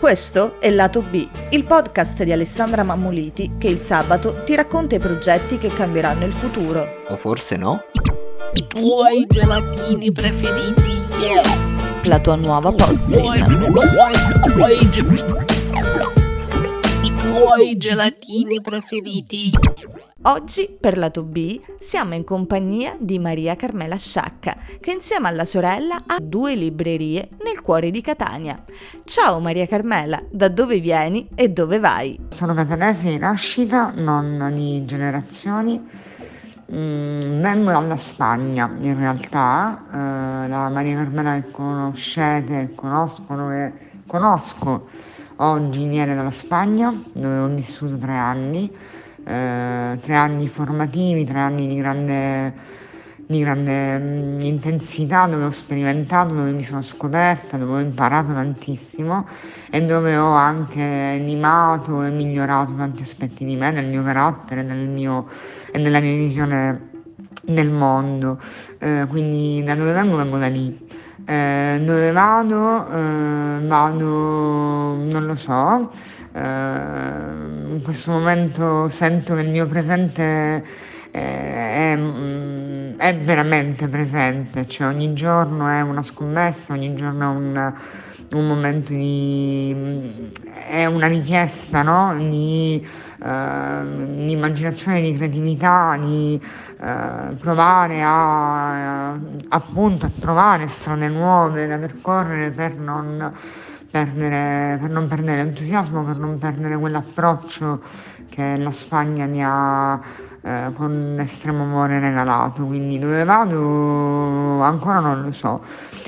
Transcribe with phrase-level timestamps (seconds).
[0.00, 4.98] Questo è Lato B, il podcast di Alessandra Mammoliti che il sabato ti racconta i
[4.98, 7.02] progetti che cambieranno il futuro.
[7.08, 7.82] O forse no?
[8.54, 11.02] I tuoi gelatini preferiti.
[11.20, 11.42] Yeah.
[12.04, 13.44] La tua nuova pozzina.
[17.40, 19.50] I tuoi gelatini preferiti.
[20.24, 26.02] Oggi, per lato B, siamo in compagnia di Maria Carmela Sciacca, che insieme alla sorella
[26.06, 28.62] ha due librerie nel cuore di Catania.
[29.04, 32.20] Ciao Maria Carmela, da dove vieni e dove vai?
[32.28, 35.82] Sono catanese di nascita, non di generazioni.
[36.70, 43.72] Mm, vengo dalla Spagna in realtà, eh, la Maria Carmela che conoscete, conoscono e
[44.06, 45.08] conosco
[45.40, 48.72] oggi viene dalla Spagna dove ho vissuto tre anni
[49.24, 52.54] eh, tre anni formativi, tre anni di grande,
[53.26, 58.32] di grande mh, mm, intensità dove ho sperimentato, dove mi sono scoperta, dove ho imparato
[58.32, 59.26] tantissimo
[59.70, 64.88] e dove ho anche limato e migliorato tanti aspetti di me, del mio carattere del
[64.88, 65.26] mio,
[65.70, 66.89] e della mia visione
[67.42, 68.38] del mondo.
[68.78, 70.76] Eh, quindi da dove vengo vengo da lì.
[71.24, 72.86] Eh, dove vado?
[72.88, 74.06] Eh, vado,
[74.96, 75.90] non lo so,
[76.32, 80.64] eh, in questo momento sento che il mio presente
[81.10, 87.72] è, mm, è, veramente presente, cioè ogni giorno è una scommessa, ogni giorno è un,
[88.32, 89.99] un momento di...
[90.90, 92.14] una richiesta no?
[92.16, 99.12] di, di immaginazione, di creatività, di uh, provare a,
[99.48, 103.32] appunto a trovare strade nuove da percorrere per non
[103.90, 107.80] perdere, per non perdere l'entusiasmo, per non perdere quell'approccio
[108.28, 110.00] che la Spagna mi ha
[110.42, 112.64] eh, con estremo amore regalato.
[112.64, 115.62] Quindi dove vado ancora non lo so,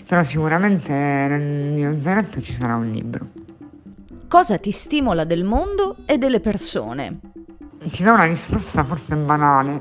[0.06, 3.26] però sicuramente nel mio zainetto ci sarà un libro.
[4.32, 7.20] Cosa ti stimola del mondo e delle persone?
[7.84, 9.78] Ti do una risposta forse banale.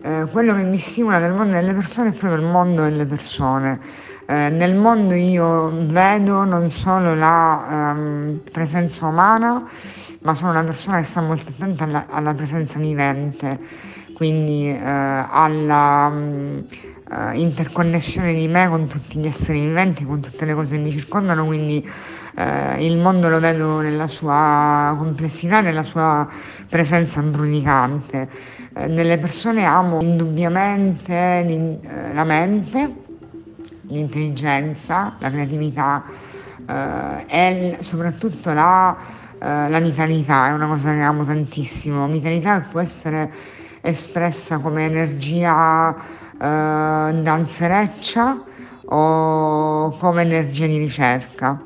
[0.00, 2.90] Eh, quello che mi stimola del mondo e delle persone è proprio il mondo e
[2.90, 3.78] le persone
[4.26, 9.62] eh, nel mondo io vedo non solo la um, presenza umana,
[10.22, 13.60] ma sono una persona che sta molto attenta alla, alla presenza vivente,
[14.14, 16.64] quindi eh, alla um,
[17.10, 20.90] uh, interconnessione di me con tutti gli esseri viventi, con tutte le cose che mi
[20.90, 21.86] circondano, quindi
[22.36, 26.28] uh, il mondo lo vedo nella sua complessità, nella sua
[26.68, 28.28] presenza brulicante.
[28.74, 31.80] Uh, nelle persone amo indubbiamente
[32.12, 33.02] la mente
[33.86, 36.02] l'intelligenza, la creatività
[36.66, 38.96] eh, e soprattutto la,
[39.38, 42.06] eh, la, vitalità, è una cosa che amo tantissimo.
[42.08, 43.30] Vitalità può essere
[43.80, 48.42] espressa come energia eh, danzereccia
[48.86, 51.60] o come energia di ricerca.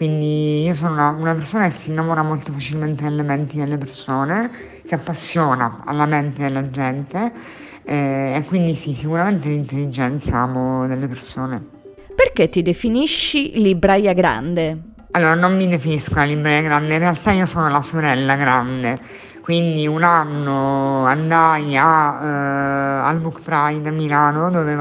[0.00, 4.50] Quindi io sono una, una, persona che si innamora molto facilmente delle menti delle persone,
[4.82, 7.30] si appassiona alla mente della gente
[7.84, 11.62] eh, e quindi sì, sicuramente l'intelligenza amo delle persone.
[12.16, 14.84] Perché ti definisci libraia grande?
[15.10, 18.98] Allora, non mi definisco la libraia grande, in realtà io sono la sorella grande.
[19.50, 24.76] Quindi un anno andai a, eh, al Book Pride a Milano, dove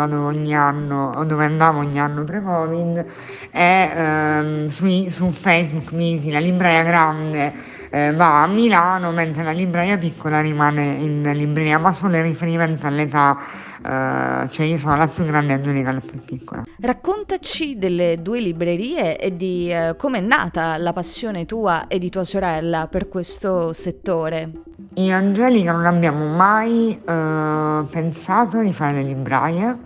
[0.53, 3.06] anno, dove andavo ogni anno pre-Covid,
[3.50, 7.52] e ehm, su, su Facebook misi la libraia grande
[7.90, 12.88] eh, va a Milano mentre la libraia piccola rimane in libreria, ma solo in riferimento
[12.88, 13.38] all'età,
[13.84, 16.64] eh, cioè io sono la più grande e Angelica la più piccola.
[16.80, 22.10] Raccontaci delle due librerie e di eh, come è nata la passione tua e di
[22.10, 24.52] tua sorella per questo settore.
[24.96, 29.78] Io e Angelica non abbiamo mai eh, pensato di fare le libraie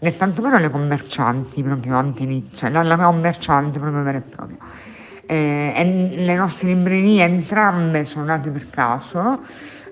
[0.00, 4.56] né tantomeno le commercianti proprio anche cioè la, la commerciante proprio vera e propria
[5.30, 9.42] eh, le nostre librerie entrambe sono nate per caso,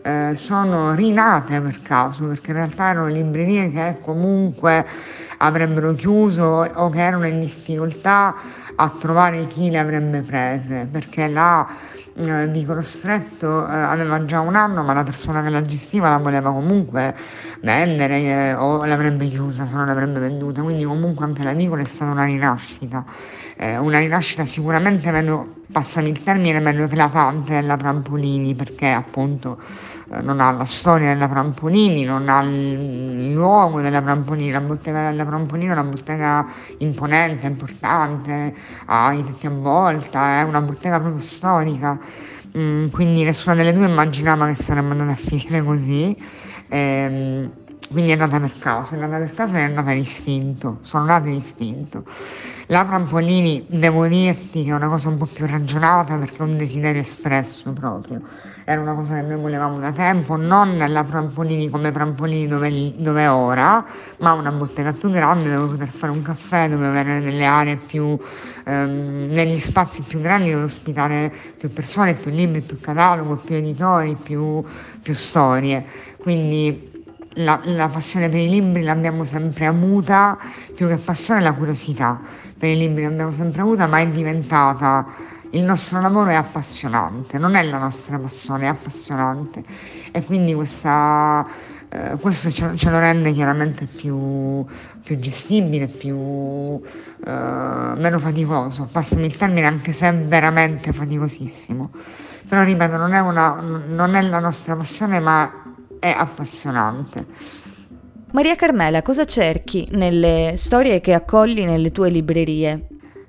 [0.02, 4.84] eh, sono rinate per caso perché in realtà erano librerie che comunque
[5.36, 8.34] avrebbero chiuso o che erano in difficoltà
[8.80, 11.66] a trovare chi le avrebbe prese perché la
[12.14, 16.18] eh, Vicolo Stretto eh, aveva già un anno ma la persona che la gestiva la
[16.18, 17.14] voleva comunque
[17.60, 20.62] vendere eh, o l'avrebbe chiusa se non l'avrebbe venduta.
[20.62, 23.04] Quindi comunque anche la Vicolo è stata una rinascita.
[23.56, 29.58] Eh, una rinascita sicuramente meno, passami il termine, meno eclatante della Prampolini perché appunto
[30.10, 35.10] eh, non ha la storia della Prampolini, non ha il luogo della Prampolini, la bottega
[35.10, 36.46] della Prampolini è una bottega
[36.78, 38.54] imponente, importante,
[38.86, 41.98] a volta, è una bottega proprio storica,
[42.56, 46.16] mm, quindi nessuna delle due immaginava che sarebbe andata a finire così.
[46.68, 47.50] Ehm,
[47.90, 51.30] quindi è nata per caso, è nata per caso e è nata d'istinto, sono nate
[51.30, 52.04] d'istinto.
[52.66, 56.58] La Trampolini, devo dirti che è una cosa un po' più ragionata perché è un
[56.58, 58.20] desiderio espresso proprio,
[58.66, 63.22] era una cosa che noi volevamo da tempo, non la Trampolini come Trampolini dove, dove
[63.22, 63.82] è ora,
[64.18, 68.18] ma una bottega più grande dove poter fare un caffè, dove avere delle aree più,
[68.66, 74.14] ehm, negli spazi più grandi dove ospitare più persone, più libri, più catalogo, più editori,
[74.14, 74.62] più,
[75.02, 75.86] più storie.
[76.18, 76.96] Quindi
[77.38, 80.38] la, la, passione per i libri l'abbiamo sempre avuta,
[80.74, 82.20] più che passione la curiosità
[82.58, 85.06] per i libri l'abbiamo sempre avuta, ma è diventata,
[85.50, 89.62] il nostro lavoro è appassionante, non è la nostra passione, è appassionante
[90.10, 91.46] e quindi questa,
[91.88, 94.64] eh, questo ce, ce, lo rende chiaramente più,
[95.02, 97.30] più gestibile, più, eh,
[97.96, 101.90] meno faticoso, passami il termine anche se è veramente faticosissimo.
[102.48, 105.67] Però ripeto, non è, una, non è la nostra passione, ma
[105.98, 107.26] è appassionante.
[108.32, 112.88] Maria Carmela, cosa cerchi nelle storie che accogli nelle tue librerie?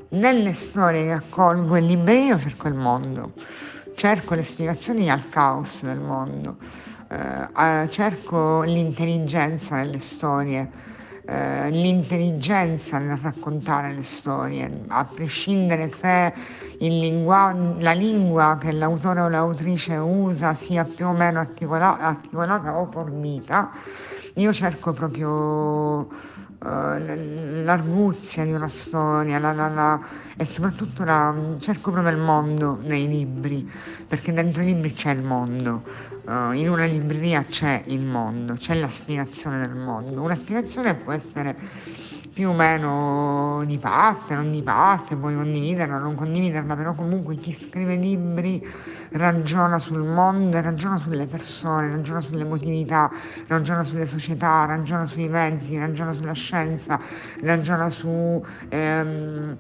[0.09, 3.33] Nelle storie che accolgo in libreria cerco il mondo,
[3.95, 6.57] cerco le spiegazioni al caos del mondo,
[7.09, 10.69] eh, cerco l'intelligenza nelle storie,
[11.31, 16.33] eh, l'intelligenza nel raccontare le storie, a prescindere se
[16.79, 22.87] lingua, la lingua che l'autore o l'autrice usa sia più o meno articola, articolata o
[22.87, 23.69] fornita,
[24.35, 26.07] io cerco proprio
[26.59, 26.97] uh,
[28.43, 29.99] di una storia la, la, la,
[30.37, 31.03] e soprattutto
[31.59, 33.69] cerco proprio il mondo nei libri,
[34.07, 35.83] perché dentro i libri c'è il mondo
[36.29, 40.21] uh, in una libreria c'è il mondo, c'è l'aspirazione del mondo.
[40.21, 41.55] Un'aspirazione può essere
[42.39, 47.51] più o meno di parte, non di parte, puoi condividerla, non condividerla, però comunque chi
[47.51, 48.65] scrive libri
[49.11, 53.11] ragiona sul mondo, ragiona sulle persone, ragiona sulle emotività,
[53.47, 56.97] ragiona sulle società, ragiona sui mezzi, ragiona sulla scienza,
[57.41, 58.41] ragiona su...
[58.69, 59.57] Ehm,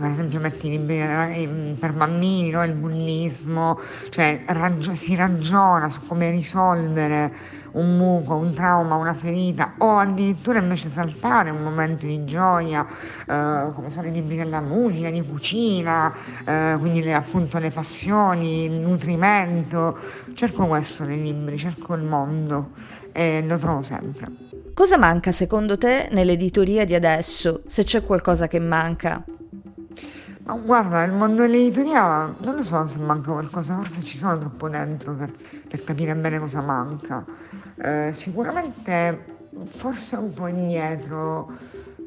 [0.00, 2.64] per esempio metti i libri eh, per bambini, no?
[2.64, 3.78] il bullismo,
[4.08, 7.32] cioè raggi- si ragiona su come risolvere
[7.72, 12.86] un muco, un trauma, una ferita o addirittura invece saltare un momento di gioia,
[13.26, 16.12] eh, come sono i libri della musica, di cucina,
[16.44, 19.98] eh, quindi le, appunto le passioni, il nutrimento.
[20.34, 22.70] Cerco questo nei libri, cerco il mondo
[23.12, 24.28] e lo trovo sempre.
[24.72, 29.22] Cosa manca secondo te nell'editoria di adesso, se c'è qualcosa che manca?
[30.50, 34.68] Ma guarda, il mondo dell'editoria non lo so se manca qualcosa, forse ci sono troppo
[34.68, 35.30] dentro per,
[35.68, 37.24] per capire bene cosa manca.
[37.76, 41.52] Eh, sicuramente forse un po' indietro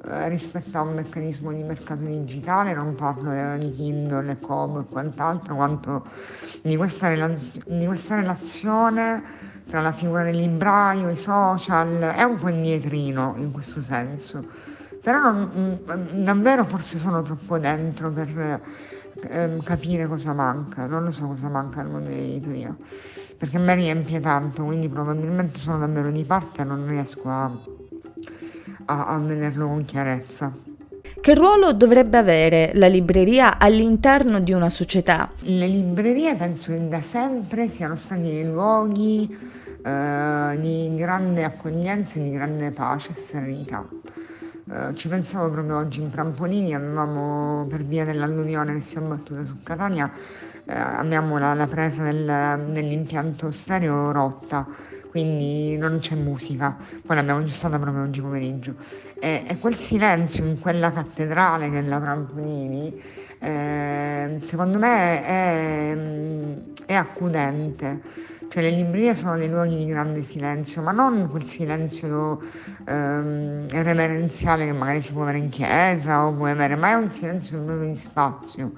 [0.03, 4.85] eh, rispetto a un meccanismo di mercato digitale, non parlo di Kindle, e Kobo e
[4.91, 6.05] quant'altro, quanto
[6.63, 9.23] di questa, relaz- di questa relazione
[9.65, 14.71] tra la figura del libraio, i social, è un po' indietrino in questo senso
[15.03, 18.61] però non, mm, davvero forse sono troppo dentro per
[19.29, 22.73] eh, capire cosa manca, non lo so cosa manca al mondo dell'editoria,
[23.37, 27.51] perché me riempie tanto, quindi probabilmente sono davvero di parte e non riesco a,
[28.85, 30.51] a, a vederlo con chiarezza.
[31.19, 35.29] Che ruolo dovrebbe avere la libreria all'interno di una società?
[35.39, 39.29] Le librerie penso che da sempre siano stati dei luoghi
[39.83, 43.85] eh, di grande accoglienza e di grande pace e serenità.
[44.71, 49.43] Eh, ci pensavo proprio oggi in trampolini, avevamo per via dell'alluvione che si è abbattuta
[49.45, 50.09] su Catania,
[50.65, 54.65] eh, abbiamo la, la presa del, dell'impianto stereo rotta,
[55.09, 58.75] quindi non c'è musica, poi l'abbiamo aggiustata proprio oggi pomeriggio.
[59.19, 63.01] E, e quel silenzio in quella cattedrale che è la Trampolini,
[63.39, 65.97] eh, secondo me è,
[66.85, 72.39] è accudente cioè le librerie sono dei luoghi di grande silenzio, ma non quel silenzio
[72.85, 77.09] ehm, reverenziale che magari si può avere in chiesa o può avere, ma è un
[77.09, 78.73] silenzio proprio di spazio,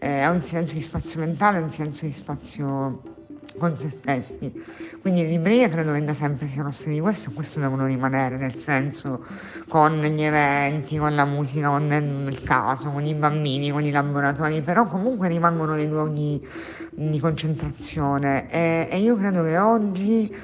[0.00, 3.15] eh, è un silenzio di spazio mentale, è un silenzio di spazio
[3.58, 4.52] con se stessi.
[5.00, 8.54] Quindi le librerie credo che da sempre siano stati questo e questo devono rimanere, nel
[8.54, 9.24] senso
[9.68, 11.90] con gli eventi, con la musica, con
[12.28, 16.46] il caso, con i bambini, con i laboratori, però comunque rimangono dei luoghi
[16.90, 20.34] di concentrazione e, e io credo che oggi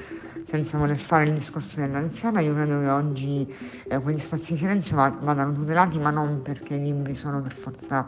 [0.44, 3.54] senza voler fare il discorso dell'anziana, io credo che oggi
[3.88, 8.06] eh, quegli spazi di silenzio vadano tutelati, ma non perché i libri sono per forza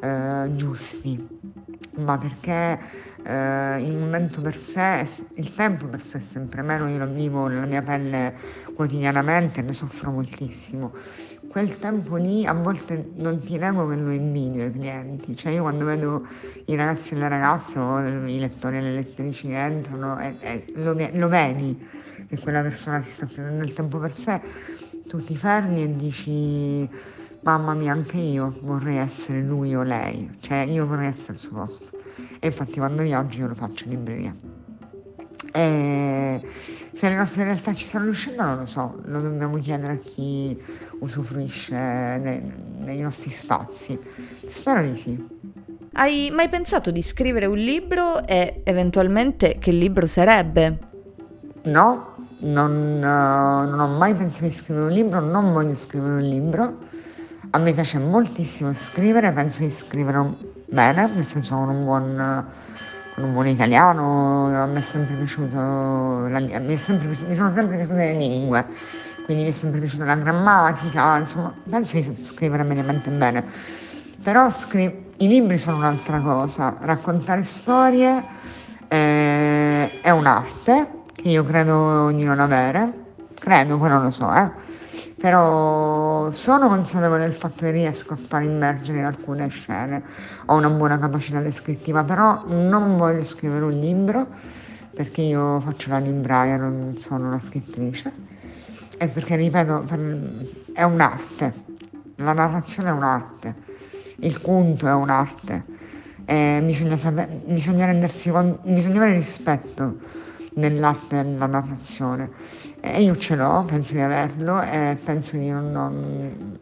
[0.00, 1.26] eh, giusti,
[1.96, 2.78] ma perché
[3.24, 7.46] eh, il momento per sé, il tempo per sé è sempre meno, io lo vivo
[7.46, 8.34] nella mia pelle
[8.74, 10.92] quotidianamente e ne soffro moltissimo.
[11.48, 15.62] Quel tempo lì a volte non ti nego che lo invidio ai clienti, cioè io
[15.62, 16.26] quando vedo
[16.66, 20.64] i ragazzi e le ragazze o i lettori e le lettrici che entrano e, e
[20.74, 21.76] lo, lo vedi
[22.28, 24.40] che quella persona si sta prendendo il tempo per sé,
[25.08, 26.88] tu ti fermi e dici
[27.42, 31.50] mamma mia anche io vorrei essere lui o lei, cioè io vorrei essere al suo
[31.50, 31.98] posto
[32.40, 34.34] e infatti quando viaggio io lo faccio in libreria.
[35.52, 36.40] E
[36.92, 40.60] se le nostre realtà ci stanno riuscendo non lo so, lo dobbiamo chiedere a chi
[41.00, 42.42] usufruisce dei,
[42.84, 43.98] dei nostri spazi.
[44.46, 45.36] Spero di sì.
[45.92, 50.78] Hai mai pensato di scrivere un libro e eventualmente che libro sarebbe?
[51.64, 56.28] No, non, uh, non, ho mai pensato di scrivere un libro, non voglio scrivere un
[56.28, 56.78] libro.
[57.50, 60.34] A me piace moltissimo scrivere, penso di scrivere
[60.66, 62.44] bene, nel senso con un buon,
[63.14, 67.50] con un buon italiano, a me è sempre piaciuto, la, mi, è sempre, mi sono
[67.50, 68.66] sempre piaciute le lingue,
[69.24, 73.42] quindi mi è sempre piaciuta la grammatica, insomma, penso di scrivere mediamente bene.
[74.22, 78.24] Però scri- i libri sono un'altra cosa, raccontare storie
[78.88, 82.92] eh, è un'arte che io credo di non avere,
[83.32, 88.42] credo, poi non lo so, eh però sono consapevole del fatto che riesco a far
[88.42, 90.02] immergere alcune scene,
[90.46, 94.26] ho una buona capacità descrittiva, però non voglio scrivere un libro
[94.94, 98.12] perché io faccio la libraia, non sono una scrittrice.
[98.96, 99.84] E perché, ripeto,
[100.72, 101.52] è un'arte,
[102.16, 103.54] la narrazione è un'arte,
[104.16, 105.64] il conto è un'arte,
[106.62, 109.98] bisogna, saper, bisogna rendersi conto, bisogna avere rispetto
[110.54, 112.30] nell'arte della narrazione.
[112.80, 116.58] E io ce l'ho, penso di averlo e penso di non, non,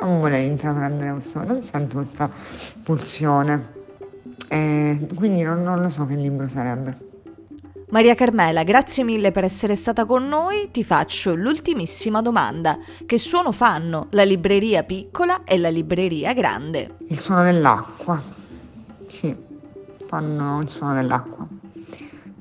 [0.00, 2.30] non voler intraprendere questo, non sento questa
[2.84, 3.72] pulsione.
[4.48, 7.12] E quindi non, non lo so che libro sarebbe.
[7.90, 10.70] Maria Carmela, grazie mille per essere stata con noi.
[10.72, 12.78] Ti faccio l'ultimissima domanda.
[13.06, 16.96] Che suono fanno la libreria piccola e la libreria grande?
[17.08, 18.20] Il suono dell'acqua.
[19.06, 19.34] Sì,
[20.08, 21.46] fanno il suono dell'acqua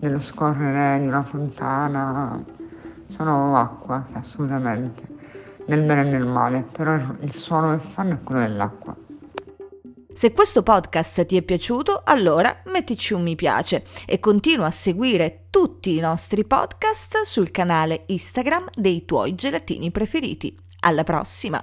[0.04, 2.44] nello scorrere di una fontana,
[3.08, 5.02] sono acqua, assolutamente,
[5.68, 8.96] nel bene e nel male, però il suono che fanno è quello dell'acqua.
[10.12, 15.46] Se questo podcast ti è piaciuto, allora mettici un mi piace e continua a seguire
[15.50, 20.56] tutti i nostri podcast sul canale Instagram dei tuoi gelatini preferiti.
[20.82, 21.62] Alla prossima!